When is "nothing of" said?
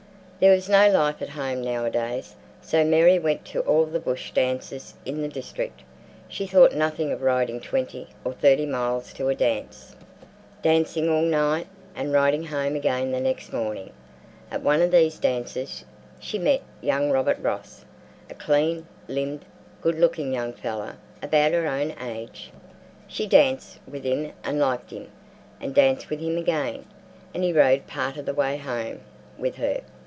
6.73-7.21